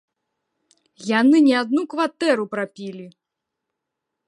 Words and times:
Яны 1.19 1.37
не 1.49 1.53
адну 1.61 1.81
кватэру 1.93 2.47
прапілі! 2.55 3.07